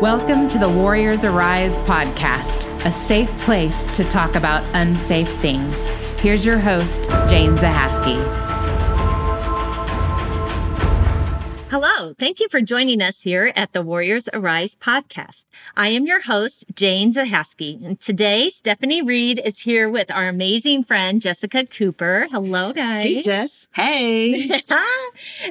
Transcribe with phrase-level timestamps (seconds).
[0.00, 5.76] Welcome to the Warriors Arise podcast, a safe place to talk about unsafe things.
[6.20, 8.49] Here's your host, Jane Zahaski.
[11.70, 12.14] Hello.
[12.18, 15.46] Thank you for joining us here at the Warriors Arise podcast.
[15.76, 17.86] I am your host, Jane Zahaski.
[17.86, 22.26] And today, Stephanie Reed is here with our amazing friend, Jessica Cooper.
[22.28, 23.04] Hello, guys.
[23.04, 23.68] Hey, Jess.
[23.74, 24.50] Hey.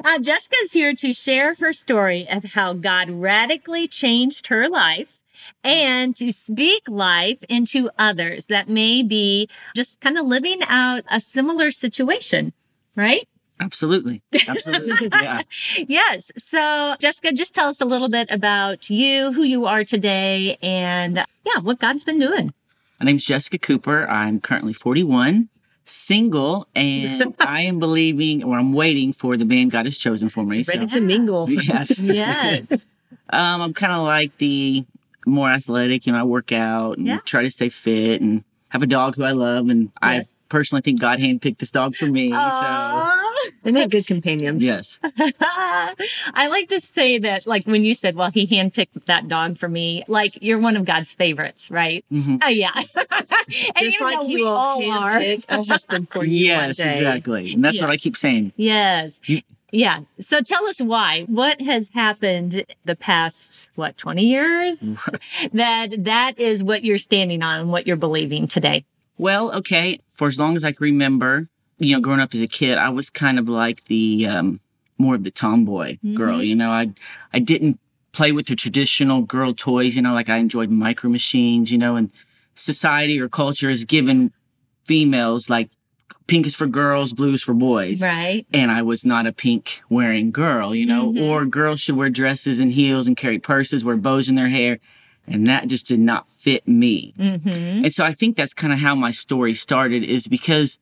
[0.04, 5.20] uh, Jessica's here to share her story of how God radically changed her life
[5.64, 11.18] and to speak life into others that may be just kind of living out a
[11.18, 12.52] similar situation,
[12.94, 13.26] right?
[13.60, 14.22] Absolutely.
[14.48, 15.08] Absolutely.
[15.12, 15.42] yeah.
[15.86, 16.32] Yes.
[16.38, 21.16] So, Jessica, just tell us a little bit about you, who you are today, and
[21.44, 22.54] yeah, what God's been doing.
[22.98, 24.08] My name's Jessica Cooper.
[24.08, 25.48] I'm currently 41,
[25.84, 30.44] single, and I am believing or I'm waiting for the man God has chosen for
[30.44, 30.64] me.
[30.66, 30.98] Ready so.
[30.98, 31.48] to mingle.
[31.50, 31.98] Yes.
[31.98, 32.70] yes.
[33.30, 34.86] um, I'm kind of like the
[35.26, 37.18] more athletic, you know, I work out and yeah.
[37.26, 39.68] try to stay fit and have a dog who I love.
[39.68, 40.34] And yes.
[40.42, 42.30] I personally think God handpicked this dog for me.
[42.30, 42.50] Aww.
[42.50, 43.29] So
[43.62, 44.64] they make good companions.
[44.64, 44.98] Yes.
[45.02, 49.68] I like to say that, like when you said, well, he handpicked that dog for
[49.68, 52.04] me, like you're one of God's favorites, right?
[52.10, 52.36] Mm-hmm.
[52.42, 52.70] Oh, yeah.
[53.78, 57.52] Just like he will handpick a husband for you yes, exactly.
[57.54, 57.86] And that's yeah.
[57.86, 58.52] what I keep saying.
[58.56, 59.20] Yes.
[59.24, 60.00] You, yeah.
[60.20, 61.24] So tell us why.
[61.28, 64.80] What has happened the past, what, 20 years?
[65.52, 68.84] that that is what you're standing on and what you're believing today.
[69.18, 70.00] Well, okay.
[70.14, 71.48] For as long as I can remember,
[71.80, 74.60] you know, growing up as a kid, I was kind of like the um,
[74.98, 76.14] more of the tomboy mm-hmm.
[76.14, 76.42] girl.
[76.42, 76.92] You know, I
[77.32, 77.80] I didn't
[78.12, 79.96] play with the traditional girl toys.
[79.96, 81.72] You know, like I enjoyed micro machines.
[81.72, 82.10] You know, and
[82.54, 84.32] society or culture has given
[84.84, 85.70] females like
[86.26, 88.02] pink is for girls, blue is for boys.
[88.02, 88.46] Right.
[88.52, 91.24] And I was not a pink wearing girl, you know, mm-hmm.
[91.24, 94.78] or girls should wear dresses and heels and carry purses, wear bows in their hair.
[95.26, 97.14] And that just did not fit me.
[97.18, 97.84] Mm-hmm.
[97.84, 100.78] And so I think that's kind of how my story started is because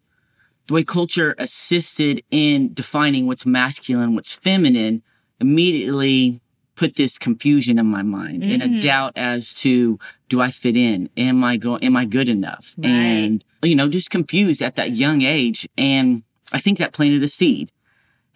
[0.69, 5.03] the way culture assisted in defining what's masculine, what's feminine,
[5.41, 6.41] immediately
[6.77, 8.55] put this confusion in my mind mm.
[8.55, 8.81] and a mm.
[8.81, 9.99] doubt as to
[10.29, 11.09] do I fit in?
[11.17, 11.83] Am I going?
[11.83, 12.75] Am I good enough?
[12.79, 12.89] Right.
[12.89, 15.69] And you know, just confused at that young age.
[15.77, 17.73] And I think that planted a seed.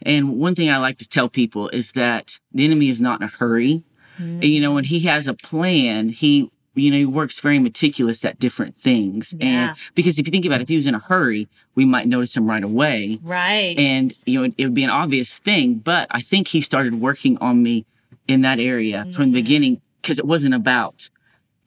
[0.04, 3.28] And one thing I like to tell people is that the enemy is not in
[3.28, 3.84] a hurry.
[4.18, 4.34] Mm.
[4.34, 8.24] And, you know, when he has a plan, he you know, he works very meticulous
[8.24, 9.34] at different things.
[9.38, 9.46] Yeah.
[9.46, 12.06] And because if you think about it, if he was in a hurry, we might
[12.06, 13.18] notice him right away.
[13.22, 13.76] Right.
[13.78, 15.74] And, you know, it, it would be an obvious thing.
[15.74, 17.84] But I think he started working on me
[18.26, 19.14] in that area mm.
[19.14, 21.10] from the beginning because it wasn't about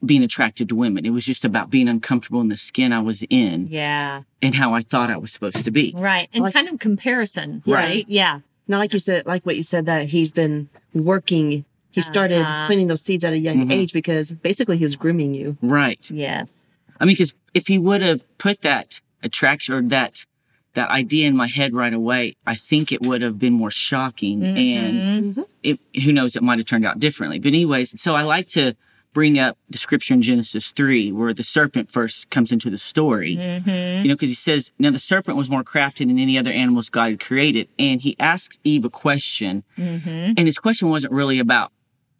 [0.04, 1.06] being attracted to women.
[1.06, 3.68] It was just about being uncomfortable in the skin I was in.
[3.68, 4.22] Yeah.
[4.42, 5.94] And how I thought I was supposed to be.
[5.96, 6.28] Right.
[6.32, 7.62] And like, kind of comparison.
[7.66, 8.04] Right.
[8.08, 8.40] Yeah.
[8.68, 11.64] Not like you said, like what you said, that he's been working
[11.96, 12.66] he started uh-huh.
[12.66, 13.72] planting those seeds at a young mm-hmm.
[13.72, 15.56] age because basically he was grooming you.
[15.62, 16.10] Right.
[16.10, 16.66] Yes.
[17.00, 20.26] I mean, because if he would have put that attraction or that
[20.74, 24.40] that idea in my head right away, I think it would have been more shocking,
[24.40, 25.38] mm-hmm.
[25.38, 27.38] and it, who knows, it might have turned out differently.
[27.38, 28.74] But anyways, so I like to
[29.14, 33.36] bring up the scripture in Genesis 3 where the serpent first comes into the story.
[33.36, 34.02] Mm-hmm.
[34.02, 36.90] You know, because he says, Now the serpent was more crafty than any other animals
[36.90, 37.68] God had created.
[37.78, 39.64] And he asks Eve a question.
[39.78, 40.34] Mm-hmm.
[40.36, 41.72] And his question wasn't really about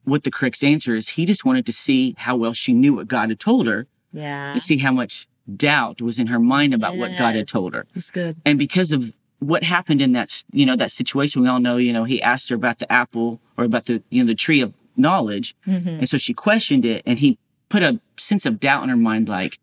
[0.07, 1.11] what the correct answer is.
[1.11, 3.87] He just wanted to see how well she knew what God had told her.
[4.13, 4.53] Yeah.
[4.53, 7.01] And see how much doubt was in her mind about yes.
[7.01, 7.87] what God had told her.
[7.95, 8.37] That's good.
[8.47, 11.93] And because of what happened in that, you know, that situation, we all know, you
[11.93, 14.73] know, he asked her about the apple or about the, you know, the tree of
[14.97, 15.55] knowledge.
[15.67, 15.89] Mm-hmm.
[15.89, 19.29] And so she questioned it and he put a sense of doubt in her mind,
[19.29, 19.59] like,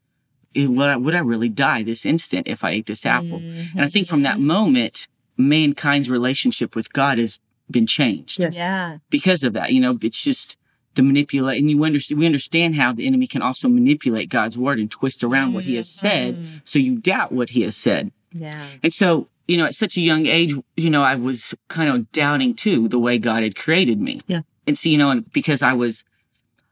[0.55, 3.39] would I, would I really die this instant if I ate this apple?
[3.39, 3.77] Mm-hmm.
[3.77, 8.39] And I think from that moment, mankind's relationship with God has been changed.
[8.39, 8.57] Yes.
[8.57, 8.97] Yeah.
[9.09, 10.57] Because of that, you know, it's just
[10.95, 14.79] the manipulate, and you understand, we understand how the enemy can also manipulate God's word
[14.79, 15.55] and twist around mm-hmm.
[15.55, 16.35] what he has said.
[16.35, 16.57] Mm-hmm.
[16.65, 18.11] So you doubt what he has said.
[18.31, 18.67] Yeah.
[18.83, 22.11] And so, you know, at such a young age, you know, I was kind of
[22.11, 24.21] doubting too the way God had created me.
[24.27, 24.41] Yeah.
[24.67, 26.05] And so, you know, and because I was,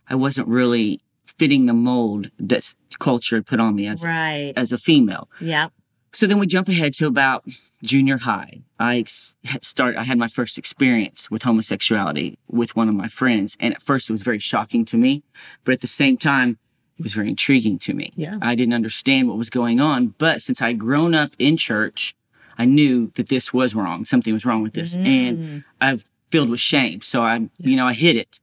[0.07, 4.53] I wasn't really fitting the mold that culture had put on me as, right.
[4.55, 5.29] as a female.
[5.39, 5.69] Yeah.
[6.13, 7.45] So then we jump ahead to about
[7.83, 8.61] junior high.
[8.77, 9.95] I start.
[9.95, 14.09] I had my first experience with homosexuality with one of my friends, and at first
[14.09, 15.23] it was very shocking to me,
[15.63, 16.57] but at the same time,
[16.97, 18.11] it was very intriguing to me.
[18.15, 18.37] Yeah.
[18.41, 22.13] I didn't understand what was going on, but since I'd grown up in church,
[22.57, 24.05] I knew that this was wrong.
[24.05, 25.05] Something was wrong with this, mm.
[25.05, 27.01] and I've filled with shame.
[27.01, 28.39] So I, you know, I hid it.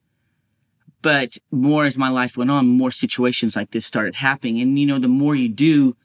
[1.00, 4.87] But more as my life went on, more situations like this started happening, and you
[4.87, 5.97] know, the more you do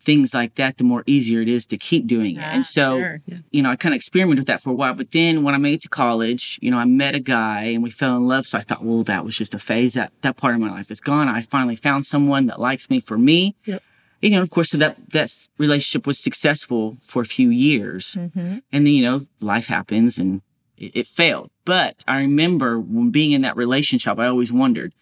[0.00, 2.42] things like that, the more easier it is to keep doing it.
[2.42, 3.18] Ah, and so, sure.
[3.50, 4.94] you know, I kind of experimented with that for a while.
[4.94, 7.82] But then when I made it to college, you know, I met a guy and
[7.82, 8.46] we fell in love.
[8.46, 9.94] So I thought, well, that was just a phase.
[9.94, 11.28] That that part of my life is gone.
[11.28, 13.56] I finally found someone that likes me for me.
[13.64, 13.82] Yep.
[14.20, 18.62] You know, of course, so that that relationship was successful for a few years, and
[18.72, 20.42] then you know, life happens and
[20.76, 21.50] it, it failed.
[21.64, 24.92] But I remember when being in that relationship, I always wondered,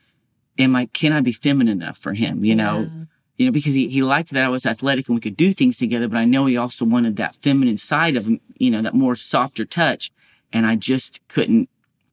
[0.59, 2.45] am I can I be feminine enough for him?
[2.45, 2.91] You know,
[3.37, 5.79] you know, because he, he liked that I was athletic and we could do things
[5.79, 8.95] together, but I know he also wanted that feminine side of him, you know, that
[8.95, 10.11] more softer touch.
[10.53, 11.69] And I just couldn't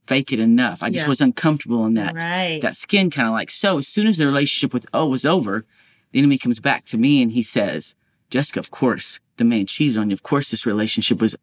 [0.05, 0.83] fake it enough.
[0.83, 1.09] I just Yeah.
[1.09, 2.59] was uncomfortable in that Right.
[2.61, 5.65] that skin kind of like so as soon as the relationship with O was over,
[6.11, 7.95] the enemy comes back to me and he says,
[8.29, 10.13] Jessica, of course, the man cheated on you.
[10.13, 11.35] Of course this relationship was,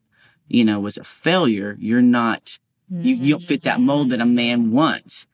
[0.47, 1.77] you know, was a failure.
[1.81, 2.59] You're not
[2.91, 4.73] you, you don't fit that mold that a man mm-hmm.
[4.73, 5.29] wants.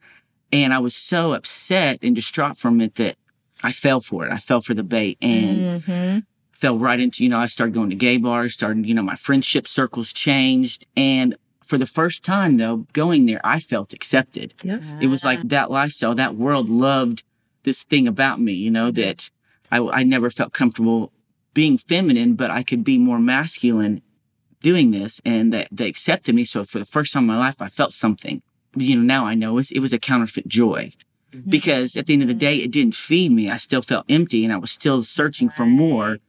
[0.51, 3.17] And I was so upset and distraught from it that
[3.63, 4.31] I fell for it.
[4.31, 6.25] I fell for the bait and Mhm.
[6.51, 9.15] fell right into, you know, I started going to gay bars, started, you know, my
[9.15, 10.85] friendship circles changed.
[10.95, 14.53] And for the first time though, going there, I felt accepted.
[14.63, 14.81] Yep.
[15.01, 17.23] It was like that lifestyle, that world loved
[17.63, 19.29] this thing about me, you know, that
[19.71, 21.11] I, I never felt comfortable
[21.53, 24.01] being feminine, but I could be more masculine
[24.61, 26.43] doing this and that they accepted me.
[26.45, 28.41] So for the first time in my life, I felt something.
[28.75, 30.91] You know, now I know it was a counterfeit joy
[31.33, 31.49] Mm-hmm.
[31.49, 32.39] because at the end of the mm-hmm.
[32.39, 33.49] day, it didn't feed me.
[33.49, 36.19] I still felt empty and I was still searching for more,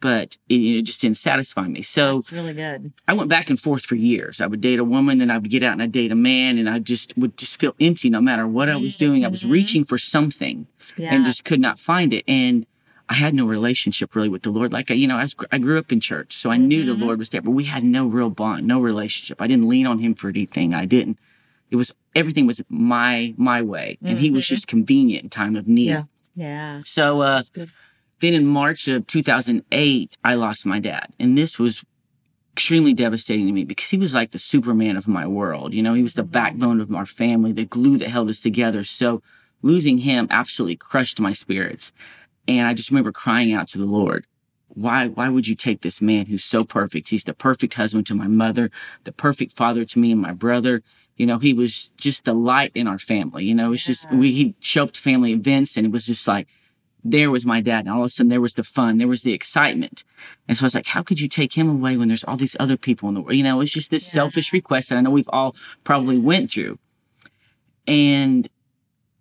[0.00, 1.80] but it, it just didn't satisfy me.
[1.80, 2.92] So That's really good.
[3.08, 4.42] I went back and forth for years.
[4.42, 6.58] I would date a woman, then I would get out and I'd date a man,
[6.58, 9.06] and I just would just feel empty no matter what I was mm-hmm.
[9.06, 9.24] doing.
[9.24, 10.66] I was reaching for something
[10.98, 11.14] Yeah.
[11.14, 12.22] and just could not find it.
[12.28, 12.66] And
[13.08, 14.70] I had no relationship really with the Lord.
[14.70, 16.92] Like, I, you know, I, was, I grew up in church, so I knew the
[16.92, 19.40] Lord was there, but we had no real bond, no relationship.
[19.40, 20.74] I didn't lean on Him for anything.
[20.74, 21.18] I didn't.
[21.70, 25.68] It was everything was my my way, and He was just convenient in time of
[25.68, 25.88] need.
[25.88, 26.02] Yeah.
[26.34, 26.80] yeah.
[26.84, 27.42] So uh,
[28.20, 31.12] then in March of 2008, I lost my dad.
[31.18, 31.84] And this was
[32.52, 35.74] extremely devastating to me because he was like the Superman of my world.
[35.74, 38.84] You know, he was the backbone of our family, the glue that held us together.
[38.84, 39.22] So
[39.60, 41.92] losing him absolutely crushed my spirits.
[42.48, 44.26] And I just remember crying out to the Lord.
[44.68, 47.08] Why, why would you take this man who's so perfect?
[47.08, 48.70] He's the perfect husband to my mother,
[49.04, 50.82] the perfect father to me and my brother.
[51.16, 53.44] You know, he was just the light in our family.
[53.44, 54.18] You know, it's just, mm-hmm.
[54.18, 56.46] we, he'd show up to family events and it was just like,
[57.02, 57.80] there was my dad.
[57.86, 60.04] And all of a sudden there was the fun, there was the excitement.
[60.48, 62.56] And so I was like, how could you take him away when there's all these
[62.58, 63.36] other people in the world?
[63.36, 65.54] You know, it's just this selfish request that I know we've all
[65.84, 66.78] probably went through.
[67.86, 68.48] And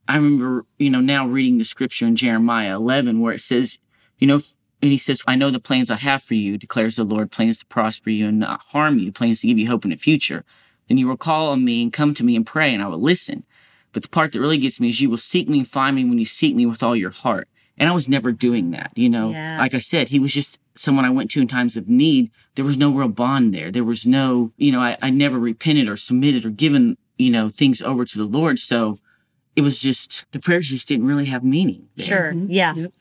[0.07, 3.79] I remember, you know, now reading the scripture in Jeremiah 11 where it says,
[4.17, 4.41] you know,
[4.81, 7.57] and he says, I know the plans I have for you, declares the Lord, plans
[7.59, 10.43] to prosper you and not harm you, plans to give you hope in the future.
[10.87, 13.01] Then you will call on me and come to me and pray, and I will
[13.01, 13.43] listen.
[13.91, 16.03] But the part that really gets me is you will seek me and find me
[16.05, 17.47] when you seek me with all your heart.
[17.77, 19.31] And I was never doing that, you know.
[19.31, 19.57] Yeah.
[19.57, 22.31] Like I said, he was just someone I went to in times of need.
[22.55, 23.71] There was no real bond there.
[23.71, 27.49] There was no, you know, I, I never repented or submitted or given, you know,
[27.49, 28.59] things over to the Lord.
[28.59, 28.97] So
[29.55, 31.87] it was just the prayers just didn't really have meaning.
[31.95, 32.05] there.
[32.05, 32.33] Sure.
[32.33, 32.51] Mm-hmm.
[32.51, 32.73] Yeah.
[32.75, 32.91] Yep.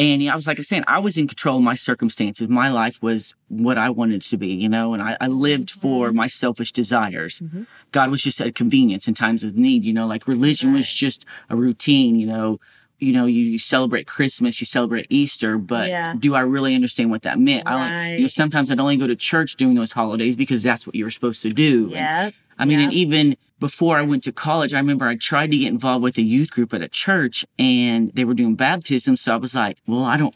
[0.00, 2.48] And I was like I said, I was in control of my circumstances.
[2.48, 5.70] My life was what I wanted it to be, you know, and I, I lived
[5.70, 6.16] for mm-hmm.
[6.16, 7.40] my selfish desires.
[7.40, 7.64] Mm-hmm.
[7.92, 11.26] God was just a convenience in times of need, you know, like religion was just
[11.50, 12.58] a routine, you know.
[13.02, 16.14] You know, you, you celebrate Christmas, you celebrate Easter, but Yeah.
[16.18, 17.66] do I really understand what that meant?
[17.66, 20.86] I, only- you know, sometimes I'd only go to church during those holidays because that's
[20.86, 21.84] what you were supposed to do.
[21.84, 22.30] And Yeah.
[22.60, 22.84] I mean, Yeah.
[22.86, 26.16] and even before I went to college, I remember I tried to get involved with
[26.18, 29.16] a youth group at a church and they were doing baptism.
[29.16, 30.34] So I was like, well, I don't,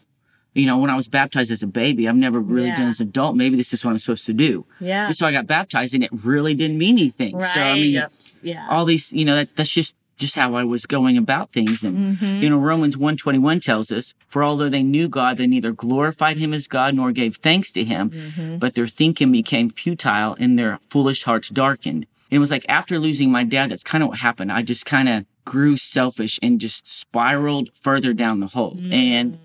[0.53, 2.77] you know, when I was baptized as a baby, I've never really Yeah.
[2.77, 3.35] done as an adult.
[3.35, 4.65] Maybe this is what I'm supposed to do.
[4.79, 5.07] Yeah.
[5.07, 7.37] And so I got baptized and it really didn't mean anything.
[7.37, 7.47] Right.
[7.47, 8.03] So, I mean,
[8.43, 8.67] Yeah.
[8.69, 11.83] all these, you know, that, that's just, just how I was going about things.
[11.83, 12.41] And, mm-hmm.
[12.41, 16.53] you know, Romans 121 tells us, for although they knew God, they neither glorified him
[16.53, 18.57] as God nor gave thanks to him, mm-hmm.
[18.57, 22.05] but their thinking became futile and their foolish hearts darkened.
[22.35, 24.51] And it was like after losing my dad, that's kind of what happened.
[24.51, 28.75] I just kind of grew selfish and just spiraled further down the hole.
[28.75, 28.93] Mm.
[28.93, 29.39] And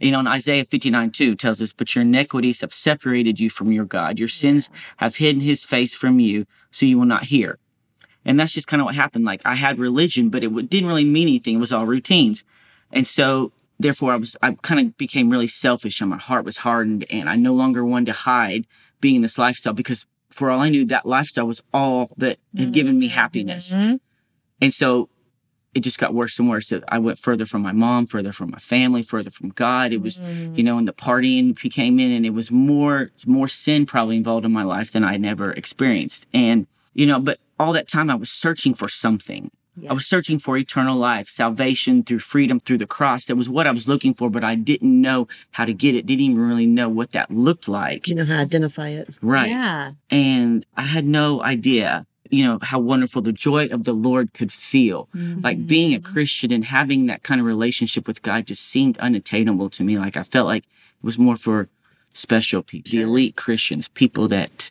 [0.00, 3.72] you know, in Isaiah 59 2 tells us, But your iniquities have separated you from
[3.72, 4.18] your God.
[4.18, 7.58] Your sins have hidden his face from you, so you will not hear.
[8.24, 9.26] And that's just kind of what happened.
[9.26, 11.56] Like I had religion, but it didn't really mean anything.
[11.56, 12.42] It was all routines.
[12.90, 16.56] And so therefore I was, I kind of became really selfish and my heart was
[16.56, 18.66] hardened and I no longer wanted to hide
[19.02, 22.72] being in this lifestyle because for all I knew, that lifestyle was all that had
[22.72, 23.72] given me happiness.
[23.72, 23.96] Mm-hmm.
[24.60, 25.08] And so
[25.74, 26.72] it just got worse and worse.
[26.88, 29.92] I went further from my mom, further from my family, further from God.
[29.92, 30.56] It was, mm.
[30.56, 34.44] you know, and the partying became in, and it was more, more sin probably involved
[34.44, 36.26] in my life than I'd ever experienced.
[36.34, 39.50] And you know, but all that time I was searching for something.
[39.88, 43.24] I was searching for eternal life, salvation through freedom through the cross.
[43.26, 46.06] That was what I was looking for, but I didn't know how to get it.
[46.06, 48.06] Didn't even really know what that looked like.
[48.06, 49.18] You know how to identify it.
[49.20, 49.50] Right.
[49.50, 49.92] Yeah.
[50.10, 54.52] And I had no idea, you know, how wonderful the joy of the Lord could
[54.52, 55.08] feel.
[55.12, 56.12] Like being a mm-hmm.
[56.12, 59.98] Christian and having that kind of relationship with God just seemed unattainable to me.
[59.98, 61.68] Like I felt like it was more for
[62.12, 64.70] special people, the elite Christians, people that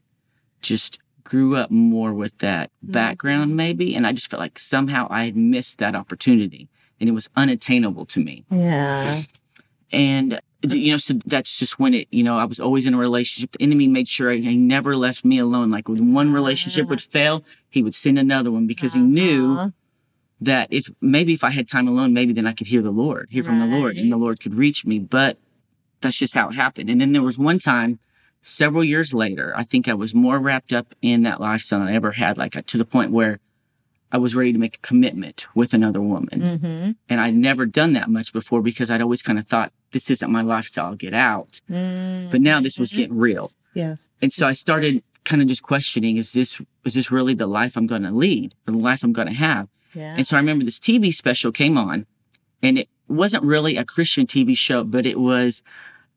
[0.62, 3.96] just grew up more with that background, maybe.
[3.96, 6.68] And I just felt like somehow I had missed that opportunity
[7.00, 8.46] and it was unattainable to me.
[8.52, 9.22] Yeah.
[9.92, 12.98] And you know, so that's just when it, you know, I was always in a
[12.98, 13.52] relationship.
[13.52, 15.70] The enemy made sure he never left me alone.
[15.72, 19.70] Like when one relationship would fail, he would send another one because he knew Uh-huh.
[20.40, 23.28] that if maybe if I had time alone, maybe then I could hear the Lord,
[23.30, 25.00] hear from the Lord, and the Lord could reach me.
[25.00, 25.38] But
[26.02, 26.90] that's just how it happened.
[26.90, 28.00] And then there was one time,
[28.44, 31.96] several years later, I think I was more wrapped up in that lifestyle than I
[31.96, 33.40] ever had, like to the point where
[34.12, 36.42] I was ready to make a commitment with another woman.
[36.42, 36.92] Mm-hmm.
[37.10, 40.30] And I'd never done that much before because I'd always kind of thought, this isn't
[40.30, 41.62] my lifestyle, I'll get out.
[41.70, 42.30] Mm-hmm.
[42.30, 43.52] But now this was getting real.
[43.74, 43.96] Yeah.
[44.22, 47.76] And so I started kind of just questioning, is this, is this really the life
[47.76, 49.68] I'm going to lead or the life I'm going to have?
[49.96, 50.16] Yeah.
[50.16, 52.06] And so I remember this TV special came on
[52.62, 55.64] and it wasn't really a Christian TV show, but it was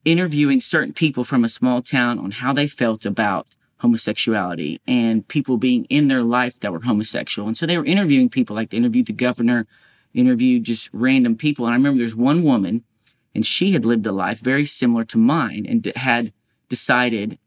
[0.07, 3.49] interviewing certain people from a small town on how they felt about
[3.81, 7.47] homosexuality and people being in their life that were homosexual.
[7.47, 9.67] And so they were interviewing people, like they interviewed the governor,
[10.15, 11.67] interviewed just random people.
[11.67, 12.85] And I remember there's one woman
[13.35, 16.33] and she had lived a life very similar to mine and had
[16.69, 17.39] decided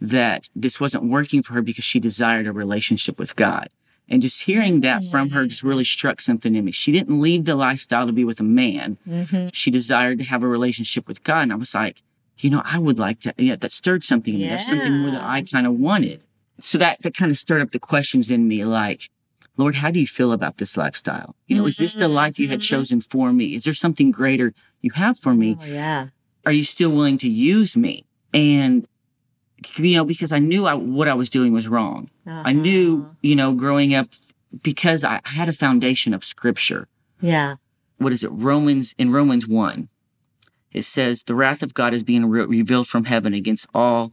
[0.00, 3.68] that this wasn't working for her because she desired a relationship with God.
[4.08, 6.72] And just hearing that from her just really struck something in me.
[6.72, 8.98] She didn't leave the lifestyle to be with a man.
[9.08, 9.46] Mm-hmm.
[9.52, 11.44] She desired to have a relationship with God.
[11.44, 12.02] And I was like,
[12.38, 14.48] you know, I would like to, yeah, that stirred something in me.
[14.48, 16.24] That's something more that I kind of wanted.
[16.60, 19.10] So that, that kind of stirred up the questions in me like,
[19.56, 21.36] Lord, how do you feel about this lifestyle?
[21.46, 23.54] You know, is this the life you had chosen for me?
[23.54, 25.56] Is there something greater you have for me?
[25.60, 26.08] Oh, yeah.
[26.44, 28.04] are you still willing to use me?
[28.32, 28.86] And
[29.76, 32.08] you know, because I knew I, what I was doing was wrong.
[32.26, 32.52] I uh-huh.
[32.52, 34.08] knew, you know, growing up
[34.62, 36.88] because I had a foundation of scripture.
[37.20, 37.56] Yeah.
[37.98, 38.28] What is it?
[38.28, 39.88] Romans in Romans 1.
[40.72, 44.12] It says, "The wrath of God is being re- revealed from heaven against all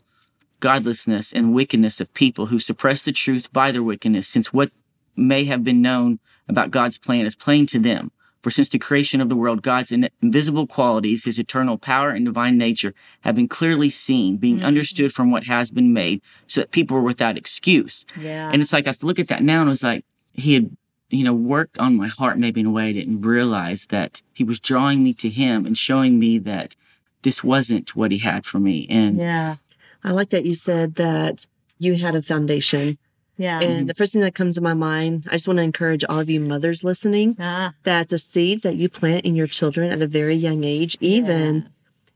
[0.60, 4.72] godlessness and wickedness of people who suppress the truth by their wickedness, since what
[5.16, 8.12] may have been known about God's plan is plain to them.
[8.42, 12.58] For since the creation of the world, God's invisible qualities, his eternal power and divine
[12.58, 14.66] nature, have been clearly seen, being mm-hmm.
[14.66, 18.06] understood from what has been made, so that people were without excuse.
[18.20, 18.50] Yeah.
[18.52, 20.76] And it's like I look at that now and it was like he had,
[21.10, 24.44] you know, worked on my heart maybe in a way I didn't realize that he
[24.44, 26.76] was drawing me to him and showing me that
[27.22, 28.88] this wasn't what he had for me.
[28.90, 29.58] And yeah.
[30.04, 31.46] I like that you said that
[31.78, 32.98] you had a foundation.
[33.42, 33.60] Yeah.
[33.62, 36.20] And the first thing that comes to my mind, I just want to encourage all
[36.20, 40.02] of you mothers listening ah, that the seeds that you plant in your children at
[40.02, 41.70] a very young age, even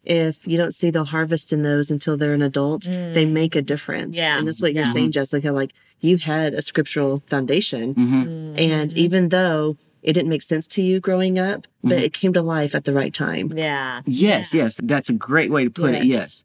[0.04, 3.62] if you don't see the harvest in those until they're an adult, they make a
[3.62, 4.16] difference.
[4.16, 4.20] Mm.
[4.20, 4.38] Yeah.
[4.38, 5.52] And that's what you're saying, Jessica.
[5.52, 7.96] Like you had a scriptural foundation.
[7.96, 8.60] mhm.
[8.60, 12.42] And even though it didn't make sense to you growing up, but it came to
[12.44, 13.52] life at the right time.
[13.58, 14.02] yeah.
[14.06, 16.06] Yes, yes, that's a great way to put it.
[16.06, 16.44] Yes.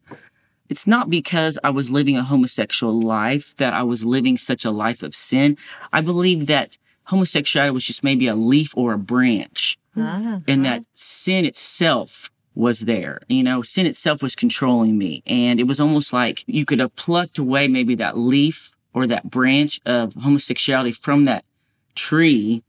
[0.71, 4.71] It's not because I was living a homosexual life that I was living such a
[4.71, 5.59] life of sin.
[5.93, 10.85] I believe that homosexuality was just maybe a leaf or a branch Ah, and that
[10.95, 13.21] sin itself was there.
[13.29, 15.23] You know, sin itself was controlling me.
[15.27, 19.31] And it was almost like you could have plucked away maybe that leaf or that
[19.31, 21.45] branch of homosexuality from that
[21.95, 22.63] tree,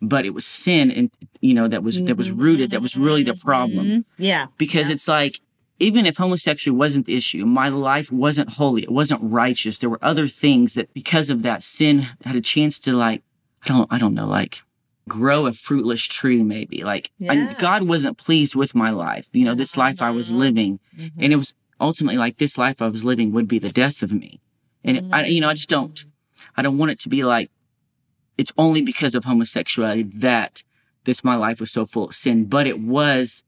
[0.00, 1.10] but it was sin and
[1.40, 4.46] you know that was that was rooted, that was really the problem yeah.
[4.56, 5.40] because it's like
[5.78, 10.04] even if homosexuality wasn't the issue my life wasn't holy it wasn't righteous there were
[10.04, 13.22] other things that because of that sin had a chance to like
[13.64, 14.62] i don't i don't know like
[15.06, 19.54] grow a fruitless tree maybe like I- god wasn't pleased with my life you know
[19.54, 21.20] this life i was living mm-hmm.
[21.22, 24.12] and it was ultimately like this life i was living would be the death of
[24.12, 24.40] me
[24.84, 26.50] and it, I, you know i just don't mm-hmm.
[26.56, 27.50] i don't want it to be like
[28.36, 30.62] it's only because of homosexuality that
[31.04, 33.44] this my life was so full of sin but it was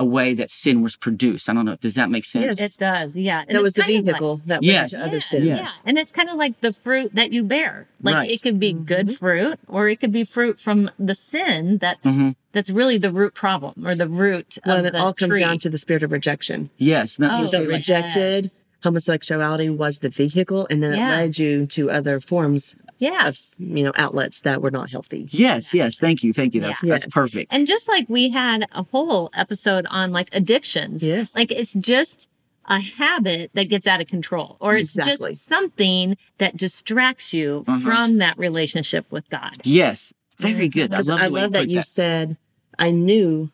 [0.00, 2.76] a way that sin was produced i don't know does that make sense Yes.
[2.76, 3.16] It does.
[3.16, 3.44] Yeah.
[3.46, 4.80] And that was the kind of like- vehicle that Yes.
[4.80, 5.44] went into other Yeah, sins.
[5.46, 5.80] Yes.
[5.84, 5.88] Yeah.
[5.88, 7.86] And it's kind of like the fruit that you bear.
[8.02, 8.30] Like Right.
[8.30, 12.34] it could be good fruit or it could be fruit from the sin that's Mhm.
[12.52, 15.30] that's really the root problem or the root Well, of and it the all comes
[15.30, 15.40] tree.
[15.40, 16.70] down to the spirit of rejection.
[16.78, 18.60] yes and that's Oh, what So I'm rejected yes.
[18.82, 22.74] homosexuality was the vehicle, and then it led you to other forms
[23.04, 23.28] Yeah.
[23.28, 25.26] of you know outlets that were not healthy.
[25.30, 26.92] yes yes thank you thank you that's Yeah.
[26.94, 27.14] that's Yes.
[27.20, 31.02] perfect And just like we had a whole episode on like addictions.
[31.02, 31.34] Yes.
[31.34, 32.28] Like it's just
[32.66, 35.30] a habit that gets out of control or it's Exactly.
[35.32, 37.78] just something that distracts you Uh-huh.
[37.78, 39.54] from that relationship with God.
[39.64, 40.12] Yes.
[40.38, 40.92] Very good.
[40.92, 42.36] I 'Cause love, I the way love that put you said,
[42.78, 43.50] I knew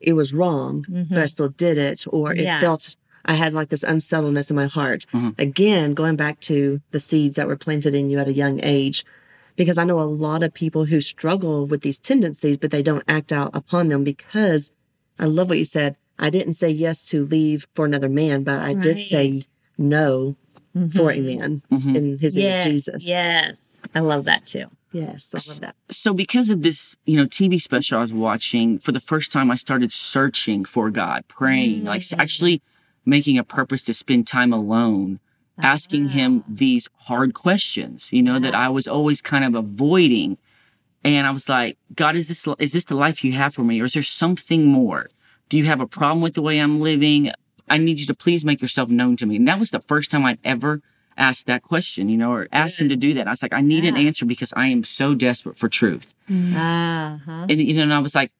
[0.00, 2.60] it was wrong, but I still did it, or it Yeah.
[2.60, 5.06] felt I had like this unsettledness in my heart.
[5.12, 5.38] Mhm.
[5.38, 9.04] Again, going back to the seeds that were planted in you at a young age,
[9.56, 13.04] because I know a lot of people who struggle with these tendencies, but they don't
[13.06, 14.72] act out upon them because
[15.18, 15.96] I love what you said.
[16.18, 19.48] I didn't say yes to leave for another man, but I did say Right.
[19.78, 20.36] no
[20.92, 21.96] for a man Mhm.
[21.96, 23.06] in his name yes, is Jesus.
[23.06, 23.76] yes.
[23.94, 24.66] I love that too.
[24.92, 25.32] Yes.
[25.34, 25.74] I love that.
[25.90, 29.50] so because of this, you know, TV special I was watching, for the first time
[29.50, 32.18] I started searching for God, praying, like Mm.
[32.18, 32.62] actually
[33.04, 35.20] making a purpose to spend time alone,
[35.58, 40.38] asking him these hard questions, you know, that I was always kind of avoiding.
[41.04, 43.80] And I was like, God, is this is this the life you have for me
[43.80, 45.08] or is there something more?
[45.48, 47.32] Do you have a problem with the way I'm living?
[47.68, 49.36] I need you to please make yourself known to me.
[49.36, 50.82] And that was the first time I'd ever
[51.16, 53.26] asked that question, you know, or asked him to do that.
[53.26, 57.46] I was like, I need an answer because I am so desperate for truth Uh-huh.
[57.48, 58.32] and you know, and I was like, like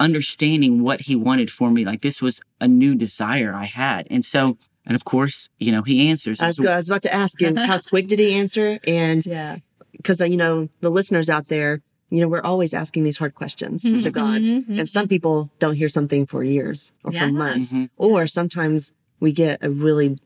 [0.00, 1.84] understanding what he wanted for me.
[1.84, 5.82] Like this was a new desire I had, and so, and of course, you know,
[5.82, 6.40] he answers.
[6.40, 8.78] I was, I was about to ask you, how quick did he answer?
[8.86, 9.58] And Yeah.
[9.92, 13.82] because, you know, the listeners out there, you know, we're always asking these hard questions
[13.82, 14.40] to God.
[14.40, 14.78] Mhm.
[14.78, 17.26] And some people don't hear something for years or Yeah.
[17.26, 17.72] for months.
[17.72, 17.90] Mhm.
[17.96, 20.18] Or sometimes we get a really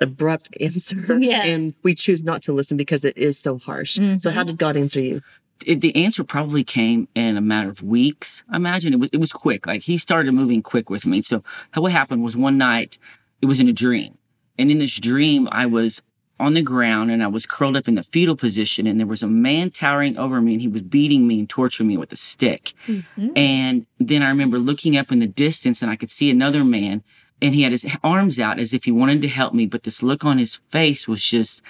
[0.00, 1.44] abrupt answer Yes.
[1.46, 3.98] and we choose not to listen because it is so harsh.
[4.20, 5.20] So how did God answer you?
[5.66, 8.42] It, the answer probably came in a matter of weeks.
[8.50, 9.66] I imagine it was it was quick.
[9.66, 11.22] Like he started moving quick with me.
[11.22, 11.42] So
[11.74, 12.98] what happened was one night,
[13.40, 14.18] it was in a dream,
[14.58, 16.02] and in this dream I was
[16.38, 19.22] on the ground and I was curled up in the fetal position, and there was
[19.22, 22.16] a man towering over me, and he was beating me and torturing me with a
[22.16, 22.72] stick.
[22.86, 23.36] Mm-hmm.
[23.36, 27.04] And then I remember looking up in the distance, and I could see another man,
[27.42, 30.02] and he had his arms out as if he wanted to help me, but this
[30.02, 31.62] look on his face was just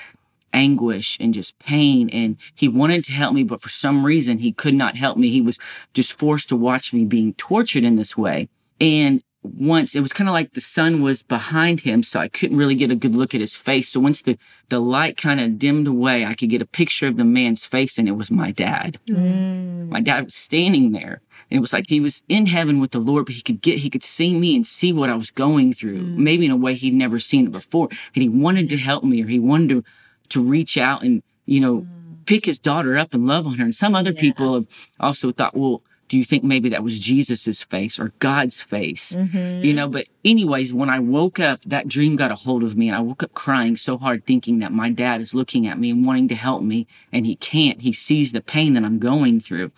[0.53, 2.09] anguish and just pain.
[2.11, 5.29] And he wanted to help me, but for some reason he could not help me.
[5.29, 5.59] He was
[5.95, 8.49] just forced to watch me being tortured in this way.
[8.81, 12.59] And once it was kind of like the sun was behind him, so I couldn't
[12.59, 13.89] really get a good look at his face.
[13.89, 14.39] So once the,
[14.69, 17.99] the light kind of dimmed away, I could get a picture of the man's face,
[17.99, 18.99] and it was my dad.
[19.09, 19.89] Mm.
[19.89, 21.23] My dad was standing there.
[21.51, 23.79] And it was like he was in heaven with the Lord, but he could get,
[23.79, 26.17] he could see me and see what I was going through, mm.
[26.17, 27.89] maybe in a way he'd never seen it before.
[28.15, 29.85] And he wanted to help me or he wanted to,
[30.31, 32.27] to reach out and, you know, mm.
[32.27, 33.65] pick his daughter up and love on her.
[33.65, 34.67] And some other people have
[34.99, 39.13] also thought, well, do you think maybe that was Jesus's face or God's face?
[39.13, 39.65] Mm-hmm.
[39.65, 42.89] You know, but anyways, when I woke up, that dream got a hold of me
[42.89, 45.91] and I woke up crying so hard thinking that my dad is looking at me
[45.91, 47.83] and wanting to help me and he can't.
[47.83, 49.71] He sees the pain that I'm going through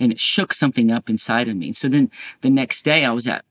[0.00, 1.74] and it shook something up inside of me.
[1.74, 3.44] So then the next day I was at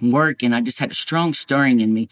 [0.00, 2.08] work and I just had a strong stirring in me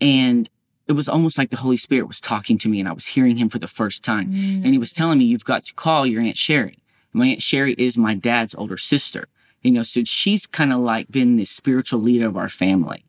[0.00, 0.48] and
[0.86, 3.36] it was almost like the Holy Spirit was talking to me and I was hearing
[3.36, 4.30] him for the first time.
[4.64, 4.96] And he was mm.
[4.96, 6.78] telling me, you've got to call your Aunt Sherry.
[7.12, 9.28] My Aunt Sherry is my dad's older sister.
[9.62, 13.06] You know, so she's kind of like been the spiritual leader of our family.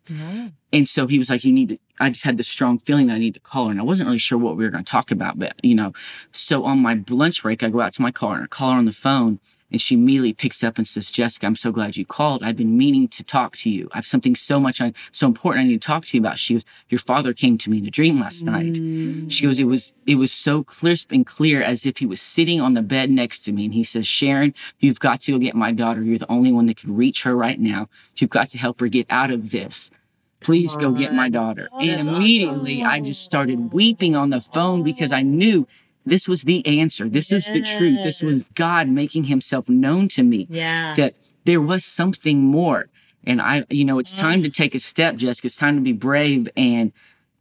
[0.72, 3.16] And so he was like, you need to, I just had this strong feeling that
[3.16, 3.72] I need to call her.
[3.72, 5.92] And I wasn't really sure what we were going to talk about, but you know,
[6.32, 8.78] so on my lunch break, I go out to my car and I call her
[8.78, 9.40] on the phone
[9.76, 12.44] and she immediately picks up and says, Jessica, I'm so glad you called.
[12.44, 13.90] I've been meaning to talk to you.
[13.92, 16.40] I have something so much, I, so important I need to talk to you about.
[16.40, 18.78] She goes, your father came to me in a dream last night.
[19.30, 22.62] She goes, it was, it was so crisp and clear as if he was sitting
[22.62, 23.66] on the bed next to me.
[23.66, 26.02] And he says, Sharon, you've got to go get my daughter.
[26.02, 27.90] You're the only one that can reach her right now.
[28.16, 29.92] You've got to help her get out of this.
[30.40, 31.68] Please go get my daughter.
[31.74, 35.68] Oh, and that's immediately I just started weeping on the phone because I knew
[36.06, 37.10] this was the answer.
[37.10, 38.00] This was the truth.
[38.04, 40.96] This was God making himself known to me Yeah.
[40.96, 41.15] that
[41.46, 42.89] there was something more.
[43.24, 44.54] And I, you know, it's time to mm.
[44.54, 45.48] take a step, Jessica.
[45.48, 46.48] It's time to be brave.
[46.56, 46.91] And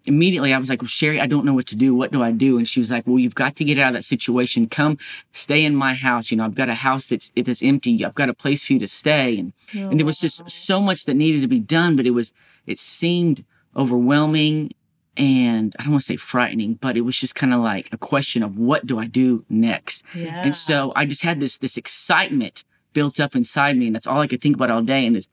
[0.06, 1.94] immediately I was like, well, Sherry, I don't know what to do.
[1.94, 2.56] What do I do?
[2.58, 4.68] And she was like, well, you've got to get out of that situation.
[4.68, 4.98] Come
[5.32, 6.30] stay in my house.
[6.30, 8.04] You know, I've got a house that's, that's empty.
[8.04, 9.38] I've got a place for you to stay.
[9.38, 12.32] And, and there was just so much that needed to be done, but it was,
[12.66, 13.44] it seemed
[13.76, 14.72] overwhelming
[15.16, 17.98] and I don't want to say frightening, but it was just kind of like a
[17.98, 20.04] question of what do I do next?
[20.14, 20.34] Yeah.
[20.44, 24.20] And so I just had this this excitement built up inside me, and that's all
[24.20, 25.06] I could think about all day.
[25.06, 25.26] And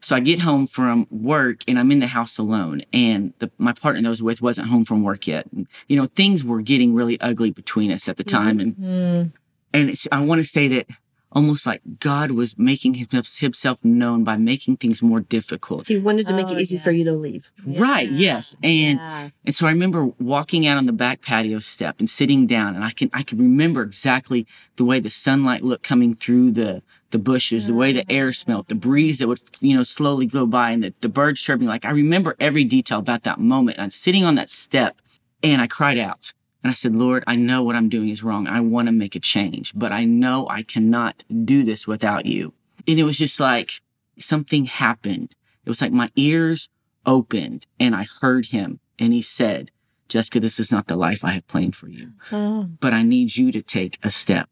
[0.00, 3.72] so I get home from work, and I'm in the house alone, and the, my
[3.72, 5.46] partner that I was with wasn't home from work yet.
[5.50, 9.32] And, you know, things were getting really ugly between us at the time, and Mm.
[9.72, 10.86] and it's, I want to say that
[11.32, 15.86] almost like God was making himself, himself known by making things more difficult.
[15.86, 16.82] He wanted to make Oh, it easy yeah.
[16.82, 17.50] for you to leave.
[17.66, 18.10] Right.
[18.10, 18.56] Yes.
[18.62, 19.30] And Yeah.
[19.44, 22.84] and so I remember walking out on the back patio step and sitting down, and
[22.84, 27.18] I can I can remember exactly the way the sunlight looked coming through the the
[27.18, 28.06] bushes, the way the mm.
[28.10, 31.40] air smelled, the breeze that would you know slowly go by, and the, the birds
[31.40, 31.66] chirping.
[31.66, 33.78] Like I remember every detail about that moment.
[33.78, 35.00] I'm sitting on that step,
[35.42, 36.32] and I cried out,
[36.68, 38.46] and I said, Lord, I know what I'm doing is wrong.
[38.46, 42.52] I want to make a change, but I know I cannot do this without you.
[42.86, 43.80] And it was just like
[44.18, 45.34] something happened.
[45.64, 46.68] It was like my ears
[47.06, 49.70] opened and I heard him and he said,
[50.10, 53.38] Jessica, this is not the life I have planned for you, Oh, but I need
[53.38, 54.50] you to take a step.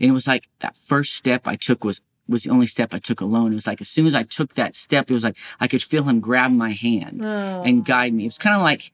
[0.00, 3.00] And it was like that first step I took was was the only step I
[3.00, 3.52] took alone.
[3.52, 5.82] It was like as soon as I took that step, it was like I could
[5.82, 7.62] feel him grab my hand oh.
[7.64, 8.22] and guide me.
[8.22, 8.92] It was kind of like,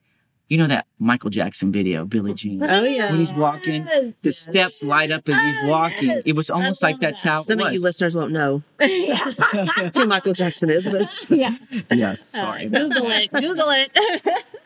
[0.49, 2.63] you know, that Michael Jackson video, Billie Jean.
[2.63, 3.11] Oh, yeah.
[3.11, 4.39] When he's walking, the Yes.
[4.39, 6.23] steps light up as he's walking.
[6.25, 7.29] It was almost like that's that.
[7.29, 11.57] how it Some of you listeners won't know who Michael Jackson is, but yeah.
[11.91, 12.69] yes, sorry.
[12.69, 13.33] Google it.
[13.33, 13.91] Google it.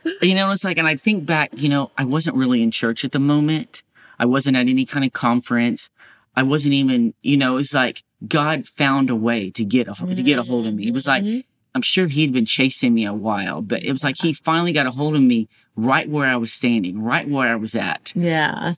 [0.22, 3.04] you know, it's like, and I think back, you know, I wasn't really in church
[3.04, 3.82] at the moment.
[4.18, 5.90] I wasn't at any kind of conference.
[6.36, 10.22] I wasn't even, you know, it's like God found a way to get a to
[10.22, 10.88] get a hold of me.
[10.88, 11.40] It was like mm-hmm.
[11.74, 14.86] I'm sure he'd been chasing me a while, but it was like he finally got
[14.86, 18.12] a hold of me right where I was standing, right where I was at.
[18.14, 18.74] yeah.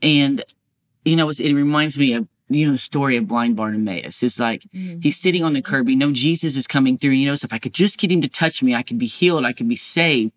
[0.00, 0.44] And,
[1.04, 4.22] you know, it reminds me of, you know, the story of blind Bartimaeus.
[4.22, 5.00] It's like mm-hmm.
[5.00, 5.88] he's sitting on the curb.
[5.88, 7.10] You know, Jesus is coming through.
[7.10, 9.06] And he knows if I could just get him to touch me, I could be
[9.06, 9.44] healed.
[9.44, 10.32] I could be saved.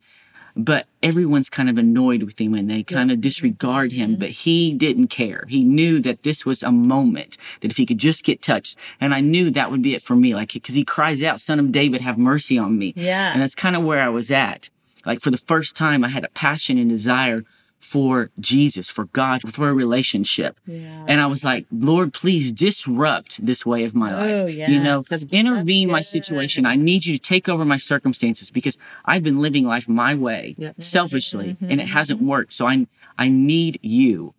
[0.54, 4.12] But everyone's kind of annoyed with him and they kind of disregard him.
[4.12, 4.20] Mm-hmm.
[4.20, 5.46] But he didn't care.
[5.48, 9.14] He knew that this was a moment that if he could just get touched, and
[9.14, 10.36] I knew that would be it for me.
[10.36, 12.94] Like, because he cries out, Son of David, have mercy on me.
[12.98, 13.32] Yeah.
[13.32, 14.70] And that's kind of where I was at.
[15.06, 17.44] Like, for the first time, I had a passion and desire
[17.80, 20.60] for Jesus, for God, for a relationship.
[20.68, 21.04] Yeah.
[21.08, 24.32] And I was like, Lord, please disrupt this way of my life.
[24.32, 25.02] Oh, You know.
[25.02, 26.66] That's- intervene my situation.
[26.68, 30.54] I need you to take over my circumstances because I've been living life my way,
[30.60, 30.84] Yep.
[30.84, 31.72] selfishly, Mm-hmm.
[31.72, 32.54] and it hasn't worked.
[32.54, 32.86] So I,
[33.18, 34.36] I need you.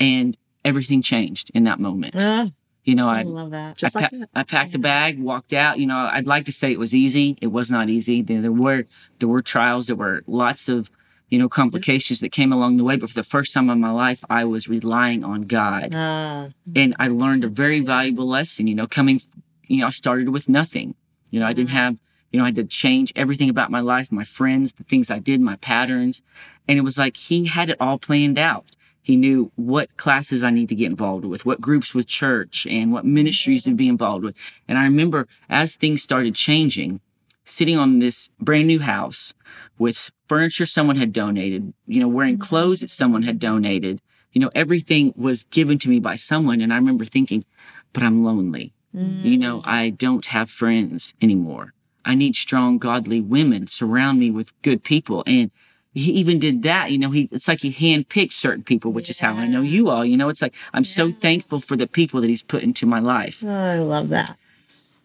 [0.00, 2.14] And everything changed in that moment.
[2.18, 2.46] Oh,
[2.88, 3.76] You know, I I, love that.
[3.76, 4.30] just I, like pa- that.
[4.34, 5.78] I packed a bag, walked out.
[5.78, 7.36] You know, I'd like to say it was easy.
[7.42, 8.22] It was not easy.
[8.22, 8.86] There, there were
[9.18, 9.88] there were trials.
[9.88, 10.90] There were lots of
[11.28, 12.96] you know complications that came along the way.
[12.96, 16.96] But for the first time in my life, I was relying on God, Ah, and
[16.98, 18.66] I learned a very valuable lesson.
[18.66, 19.20] You know, coming,
[19.66, 20.94] you know, I started with nothing.
[21.30, 21.98] You know, I didn't have.
[22.32, 25.18] You know, I had to change everything about my life, my friends, the things I
[25.18, 26.22] did, my patterns.
[26.66, 28.76] And it was like he had it all planned out.
[29.08, 32.92] He knew what classes I need to get involved with, what groups with church, and
[32.92, 34.36] what ministries to be involved with.
[34.68, 37.00] And I remember as things started changing,
[37.46, 39.32] sitting on this brand new house
[39.78, 42.50] with furniture someone had donated, you know, wearing mm-hmm.
[42.50, 44.02] clothes that someone had donated.
[44.34, 46.60] You know, everything was given to me by someone.
[46.60, 47.46] And I remember thinking,
[47.94, 48.74] but I'm lonely.
[48.92, 49.62] You know, mm.
[49.64, 51.72] I don't have friends anymore.
[52.04, 55.24] I need strong, godly women surround me with good people.
[55.26, 55.50] And
[55.94, 56.90] he even did that.
[56.90, 59.88] You know, he, it's like he handpicked certain people, which is how I know you
[59.88, 60.04] all.
[60.04, 63.00] You know, it's like I'm so thankful for the people that he's put into my
[63.00, 63.42] life.
[63.44, 64.36] oh, I love that.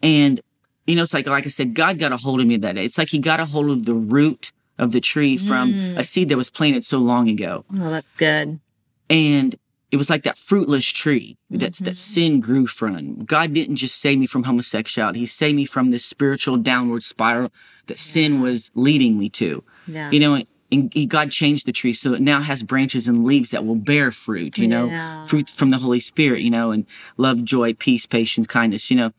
[0.02, 0.40] And,
[0.86, 2.84] you know, it's like, like I said, God got a hold of me that day.
[2.84, 6.04] It's like he got a hold of the root of the tree from a mm.
[6.04, 7.64] seed that was planted so long ago.
[7.78, 8.60] Oh, that's good.
[9.08, 9.54] And
[9.90, 11.92] it was like that fruitless tree that, that mm-hmm.
[11.94, 13.24] sin grew from.
[13.24, 15.20] God didn't just save me from homosexuality.
[15.20, 17.52] He saved me from this spiritual downward spiral
[17.86, 19.62] that sin was leading me to.
[19.86, 20.10] Yeah.
[20.10, 20.42] You know,
[20.74, 23.76] and he, God changed the tree so it now has branches and leaves that will
[23.76, 25.24] bear fruit, you know, Yeah.
[25.26, 29.12] fruit from the Holy Spirit, you know, and love, joy, peace, patience, kindness, you know.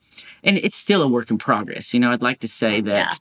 [0.44, 1.94] And it's still a work in progress.
[1.94, 3.20] You know, I'd like to say oh, that,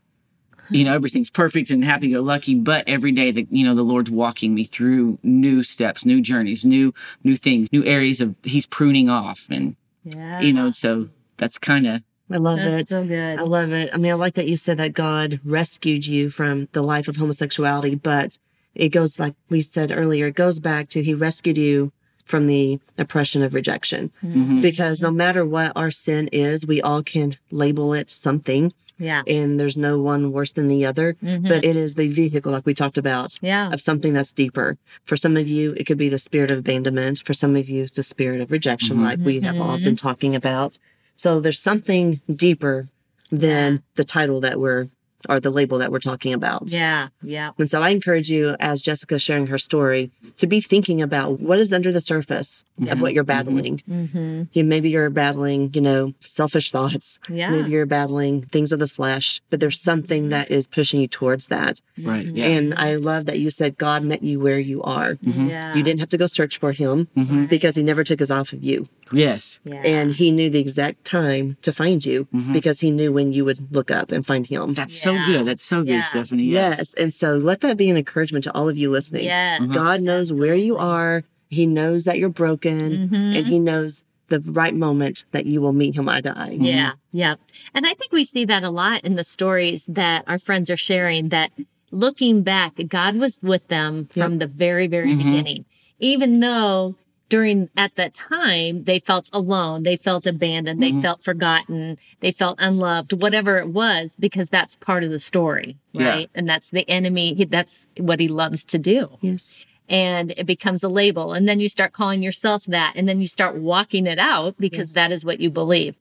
[0.70, 3.82] you know, everything's perfect and happy go lucky, but every day that, you know, the
[3.82, 6.92] Lord's walking me through new steps, new journeys, new,
[7.22, 9.46] new things, new areas of, he's pruning off.
[9.50, 10.40] And, Yeah.
[10.40, 12.88] you know, so that's kind of, I love that's it.
[12.88, 13.38] so good.
[13.38, 13.90] I love it.
[13.92, 17.16] I mean, I like that you said that God rescued you from the life of
[17.16, 18.38] homosexuality, but
[18.74, 21.92] it goes like we said earlier, it goes back to He rescued you
[22.24, 24.10] from the oppression of rejection.
[24.24, 24.62] Mm-hmm.
[24.62, 29.22] Because no matter what our sin is, we all can label it something, yeah.
[29.26, 31.16] and there's no one worse than the other.
[31.20, 33.46] But it is the vehicle, like we talked about, Mm-hmm.
[33.46, 33.70] Yeah.
[33.70, 34.78] of something that's deeper.
[35.04, 37.22] For some of you, it could be the spirit of abandonment.
[37.24, 39.84] For some of you, it's the spirit of rejection, like we have all Mm-hmm.
[39.84, 40.78] been talking about.
[41.16, 42.88] So there's something deeper
[43.30, 44.88] than the title that we're,
[45.28, 46.72] or the label that we're talking about.
[46.72, 47.08] Yeah.
[47.22, 47.50] Yeah.
[47.58, 51.58] And so I encourage you, as Jessica sharing her story, to be thinking about what
[51.58, 53.00] is under the surface of mm-hmm.
[53.00, 53.28] what you're mm-hmm.
[53.28, 53.82] battling.
[53.88, 54.42] Mm-hmm.
[54.52, 57.20] You, maybe you're battling, you know, selfish thoughts.
[57.28, 57.50] Yeah.
[57.50, 59.90] Maybe you're battling things of the flesh, but there's mm-hmm.
[59.90, 61.80] something that is pushing you towards that.
[62.02, 62.26] right.
[62.26, 62.46] Yeah.
[62.46, 65.18] And I love that you said God met you where you are.
[65.22, 65.74] Yeah.
[65.74, 67.08] You didn't have to go search for him
[67.48, 68.88] because he never took his off of you.
[69.12, 69.60] yes.
[69.64, 69.82] Yeah.
[69.84, 73.72] And he knew the exact time to find you because he knew when you would
[73.72, 74.74] look up and find him.
[74.74, 75.26] That's so Yeah.
[75.26, 75.46] good.
[75.46, 76.00] That's so good, Yeah.
[76.00, 76.44] Stephanie.
[76.44, 76.94] Yes.
[76.94, 79.24] And so let that be an encouragement to all of you listening.
[79.24, 79.58] Yeah.
[79.58, 79.72] Mm-hmm.
[79.72, 81.24] God knows where you are.
[81.48, 83.14] He knows that you're broken mm-hmm.
[83.14, 86.54] and he knows the right moment that you will meet him eye to eye.
[86.54, 86.64] Mm-hmm.
[86.64, 87.34] Yeah, yeah.
[87.74, 90.76] And I think we see that a lot in the stories that our friends are
[90.76, 91.52] sharing that
[91.90, 95.64] looking back, God was with them from the very, very beginning,
[95.98, 96.96] even though
[97.34, 101.00] during at that time they felt alone they felt abandoned they mm-hmm.
[101.00, 106.08] felt forgotten they felt unloved whatever it was because that's part of the story Yeah.
[106.10, 109.66] right and that's the enemy he, that's what he loves to do Yes.
[109.88, 113.26] and it becomes a label and then you start calling yourself that and then you
[113.26, 114.94] start walking it out because Yes.
[114.94, 115.96] that is what you believe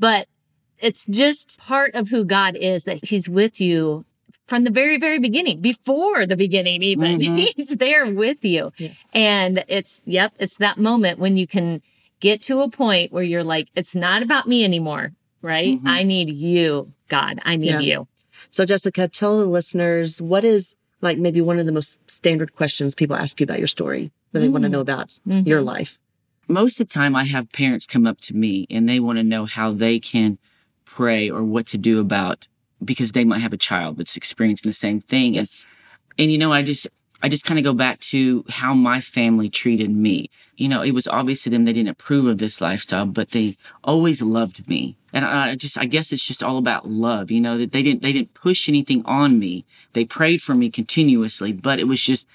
[0.00, 0.26] but
[0.80, 4.04] it's just part of who god is that he's with you
[4.46, 7.18] from the very very beginning before the beginning even.
[7.18, 7.36] Mm-hmm.
[7.56, 8.72] He's there with you.
[8.76, 8.98] Yes.
[9.14, 11.82] and it's yep it's that moment when you can
[12.20, 15.76] get to a point where you're like it's not about me anymore right?
[15.76, 15.88] Mm-hmm.
[15.88, 17.40] I need you god.
[17.44, 17.80] I need Yeah.
[17.80, 18.08] you.
[18.50, 22.94] So, Jessica, tell the listeners what is like maybe one of the most standard questions
[22.94, 24.72] people ask you about your story, but they want to mm.
[24.72, 25.46] know about mm-hmm.
[25.46, 25.98] your life.
[26.48, 29.22] most of the time I have parents come up to me and they want to
[29.22, 30.38] know how they can
[30.84, 32.46] pray or what to do about
[32.84, 35.34] because they might have a child that's experiencing the same thing.
[35.34, 35.64] Yes.
[36.18, 36.88] And, and you know, I just
[37.22, 40.28] I just kind of go back to how my family treated me.
[40.56, 43.56] You know, it was obvious to them they didn't approve of this lifestyle, but they
[43.84, 44.96] always loved me.
[45.12, 47.82] And I I just I guess it's just all about love, you know, that they
[47.82, 49.64] didn't they didn't push anything on me.
[49.92, 52.26] They prayed for me continuously, but it was just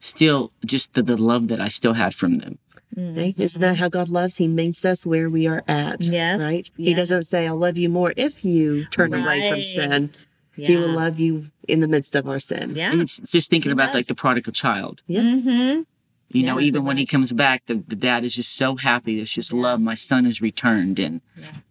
[0.00, 2.58] still just the, the love that I still had from them.
[2.96, 3.34] Right?
[3.38, 4.36] Isn't that how God loves?
[4.36, 6.06] He meets us where we are at.
[6.06, 6.68] Yes, Right?
[6.76, 9.64] He doesn't say, I'll love you more if you turn away from Right.
[9.64, 10.10] sin.
[10.56, 12.74] He will love you in the midst of our sin.
[12.74, 15.02] yeah And it's just thinking He about like the prodigal child.
[15.06, 15.46] Yes.
[15.46, 15.86] Mhm.
[16.32, 19.16] You know, Exactly even when he comes back, the, the dad is just so happy.
[19.16, 19.80] There's just love.
[19.80, 20.98] My son is returned.
[20.98, 21.20] And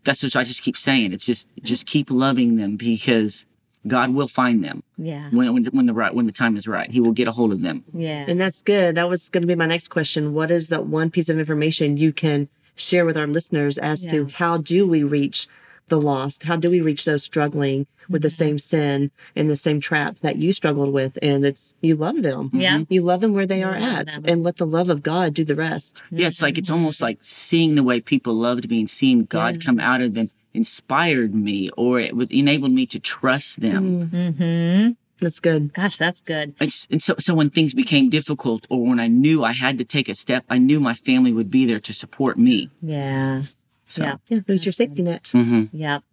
[0.03, 1.13] that's what I just keep saying.
[1.13, 3.45] It's just, just keep loving them because
[3.89, 6.89] God will find them yeah when, when, when the right, when the time is right.
[6.91, 7.83] He will get a hold of them.
[7.93, 8.95] yeah And that's good.
[8.95, 10.33] That was going to be my next question.
[10.33, 14.27] What is that one piece of information you can share with our listeners as to
[14.39, 15.47] how do we reach
[15.89, 16.43] the lost?
[16.43, 18.23] How do we reach those struggling with Mm-hmm.
[18.23, 21.17] the same sin and the same trap that you struggled with?
[21.21, 22.49] And it's, you love them.
[22.53, 22.83] Yeah.
[22.89, 24.23] You love them where they are at them.
[24.27, 26.01] and let the love of God do the rest.
[26.11, 26.27] Yeah.
[26.27, 29.79] It's like, it's almost like seeing the way people loved me and seeing God come
[29.79, 34.09] out of them inspired me or it would enabled me to trust them.
[34.09, 34.91] mm-hmm.
[35.21, 35.73] That's good.
[35.73, 39.43] gosh that's good It's, and so, so when things became difficult or when I knew
[39.43, 42.37] I had to take a step, I knew my family would be there to support
[42.37, 42.69] me.
[42.81, 43.41] yeah
[43.87, 44.15] So, Yeah.
[44.29, 44.39] Yeah.
[44.47, 45.27] Who's your safety net?
[45.33, 46.03] hmm Yep.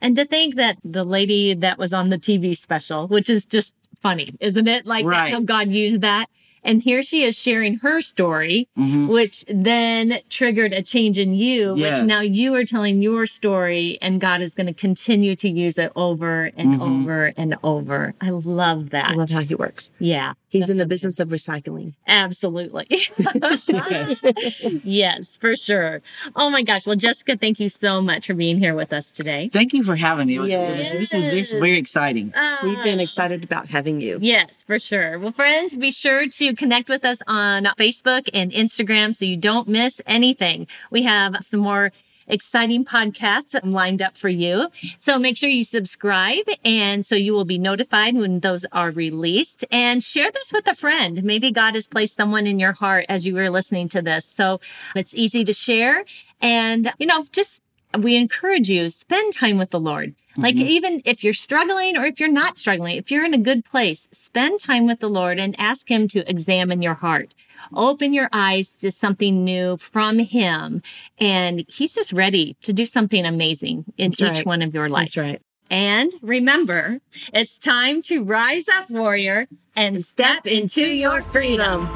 [0.00, 3.74] And to think that the lady that was on the TV special, which is just
[4.00, 4.86] funny, isn't it?
[4.86, 5.32] Like Right.
[5.32, 6.26] how God used that.
[6.64, 11.74] And here she is sharing her story, hmm which then triggered a change in you,
[11.76, 12.00] Yes.
[12.00, 15.76] which now you are telling your story and God is going to continue to use
[15.76, 16.80] it over and Mhm.
[17.00, 18.14] over and over.
[18.20, 19.08] I love that.
[19.10, 19.90] I love how he works.
[19.98, 20.34] yeah.
[20.52, 21.94] He's in the business of recycling.
[22.06, 22.86] Absolutely.
[24.84, 26.02] yes, for sure.
[26.36, 26.86] Oh my gosh.
[26.86, 29.48] Well, Jessica, thank you so much for being here with us today.
[29.50, 30.36] Thank you for having me.
[30.36, 32.34] It was, it was- this was this was very exciting.
[32.36, 32.58] Ah.
[32.62, 34.18] We've been excited about having you.
[34.20, 35.18] Yes, for sure.
[35.18, 39.66] Well, friends, be sure to connect with us on Facebook and Instagram so you don't
[39.68, 40.66] miss anything.
[40.90, 41.92] We have some more
[42.26, 44.68] exciting podcasts lined up for you.
[44.98, 49.64] So make sure you subscribe and so you will be notified when those are released
[49.70, 51.22] and share this with a friend.
[51.22, 54.24] Maybe God has placed someone in your heart as you were listening to this.
[54.26, 54.60] So
[54.94, 56.04] it's easy to share
[56.40, 57.62] and, you know, just
[57.98, 60.14] we encourage you spend time with the Lord.
[60.36, 60.66] Like mm-hmm.
[60.66, 64.08] even if you're struggling or if you're not struggling, if you're in a good place,
[64.12, 67.34] spend time with the Lord and ask him to examine your heart.
[67.74, 70.82] Open your eyes to something new from him
[71.18, 74.46] and he's just ready to do something amazing in That's each right.
[74.46, 75.14] one of your lives.
[75.14, 75.42] That's right.
[75.70, 77.00] And remember,
[77.32, 81.88] it's time to rise up, warrior, and step into your freedom.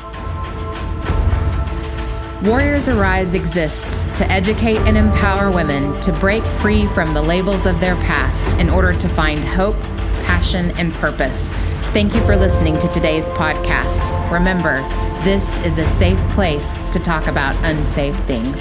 [2.46, 7.80] Warriors Arise exists to educate and empower women to break free from the labels of
[7.80, 9.74] their past in order to find hope,
[10.22, 11.48] passion, and purpose.
[11.92, 14.12] Thank you for listening to today's podcast.
[14.30, 14.76] Remember,
[15.24, 18.60] this is a safe place to talk about unsafe things.